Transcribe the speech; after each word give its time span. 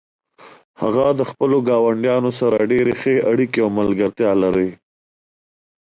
هغه 0.81 1.05
د 1.19 1.21
خپلو 1.29 1.57
ګاونډیانو 1.69 2.31
سره 2.39 2.67
ډیرې 2.71 2.93
ښې 3.01 3.15
اړیکې 3.31 3.59
او 3.65 3.69
ملګرتیا 3.79 4.31
لري 4.43 4.69